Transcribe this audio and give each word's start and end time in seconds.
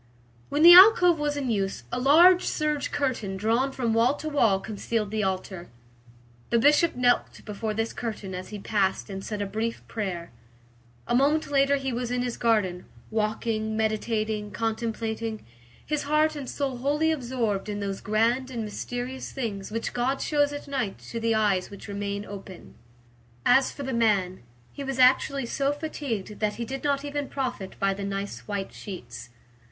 When 0.49 0.63
the 0.63 0.73
alcove 0.73 1.19
was 1.19 1.37
in 1.37 1.51
use, 1.51 1.83
a 1.91 1.99
large 1.99 2.41
serge 2.45 2.91
curtain 2.91 3.37
drawn 3.37 3.71
from 3.71 3.93
wall 3.93 4.15
to 4.15 4.29
wall 4.29 4.59
concealed 4.59 5.11
the 5.11 5.21
altar. 5.21 5.69
The 6.49 6.57
Bishop 6.57 6.95
knelt 6.95 7.45
before 7.45 7.75
this 7.75 7.93
curtain 7.93 8.33
as 8.33 8.49
he 8.49 8.57
passed 8.57 9.11
and 9.11 9.23
said 9.23 9.43
a 9.43 9.45
brief 9.45 9.87
prayer. 9.87 10.31
A 11.05 11.13
moment 11.13 11.51
later 11.51 11.75
he 11.75 11.93
was 11.93 12.09
in 12.09 12.23
his 12.23 12.35
garden, 12.35 12.85
walking, 13.11 13.77
meditating, 13.77 14.49
contemplating, 14.49 15.45
his 15.85 16.01
heart 16.01 16.35
and 16.35 16.49
soul 16.49 16.77
wholly 16.77 17.11
absorbed 17.11 17.69
in 17.69 17.79
those 17.79 18.01
grand 18.01 18.49
and 18.49 18.63
mysterious 18.63 19.31
things 19.31 19.71
which 19.71 19.93
God 19.93 20.19
shows 20.19 20.51
at 20.51 20.67
night 20.67 20.97
to 21.11 21.19
the 21.19 21.35
eyes 21.35 21.69
which 21.69 21.87
remain 21.87 22.25
open. 22.25 22.73
As 23.45 23.71
for 23.71 23.83
the 23.83 23.93
man, 23.93 24.41
he 24.73 24.83
was 24.83 24.97
actually 24.97 25.45
so 25.45 25.71
fatigued 25.71 26.39
that 26.39 26.55
he 26.55 26.65
did 26.65 26.83
not 26.83 27.05
even 27.05 27.29
profit 27.29 27.79
by 27.79 27.93
the 27.93 28.03
nice 28.03 28.47
white 28.47 28.73
sheets. 28.73 29.29